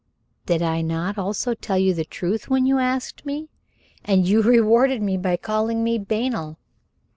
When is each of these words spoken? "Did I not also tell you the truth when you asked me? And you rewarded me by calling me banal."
"Did 0.47 0.63
I 0.63 0.81
not 0.81 1.19
also 1.19 1.53
tell 1.53 1.77
you 1.77 1.93
the 1.93 2.03
truth 2.05 2.49
when 2.49 2.65
you 2.65 2.79
asked 2.79 3.23
me? 3.23 3.49
And 4.03 4.27
you 4.27 4.41
rewarded 4.41 4.99
me 4.99 5.15
by 5.15 5.37
calling 5.37 5.83
me 5.83 5.99
banal." 5.99 6.57